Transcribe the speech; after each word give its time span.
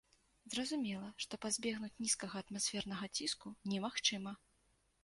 Зразумела, 0.53 1.09
што 1.25 1.33
пазбегнуць 1.43 1.91
нізкага 2.07 2.35
атмасфернага 2.43 3.05
ціску 3.21 3.47
немагчыма. 3.75 4.37